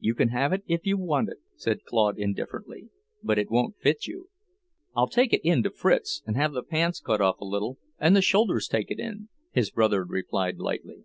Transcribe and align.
"You 0.00 0.16
can 0.16 0.30
have 0.30 0.52
it 0.52 0.64
if 0.66 0.84
you 0.84 0.98
want 0.98 1.28
it," 1.28 1.36
said 1.54 1.84
Claude 1.84 2.18
indifferently 2.18 2.88
"But 3.22 3.38
it 3.38 3.52
won't 3.52 3.78
fit 3.78 4.04
you." 4.08 4.28
"I'll 4.96 5.06
take 5.06 5.32
it 5.32 5.42
in 5.44 5.62
to 5.62 5.70
Fritz 5.70 6.24
and 6.26 6.34
have 6.36 6.52
the 6.52 6.64
pants 6.64 6.98
cut 6.98 7.20
off 7.20 7.38
a 7.40 7.44
little 7.44 7.78
and 8.00 8.16
the 8.16 8.20
shoulders 8.20 8.66
taken 8.66 8.98
in," 8.98 9.28
his 9.52 9.70
brother 9.70 10.02
replied 10.04 10.58
lightly. 10.58 11.04